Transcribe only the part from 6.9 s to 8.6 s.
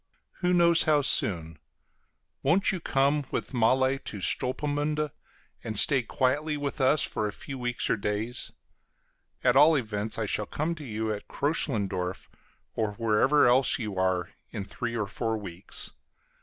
for a few weeks or days?